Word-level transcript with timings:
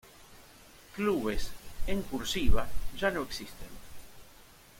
Clubes 0.95 1.51
en 1.85 2.01
"cursiva" 2.01 2.67
ya 2.97 3.11
no 3.11 3.21
existen. 3.21 3.67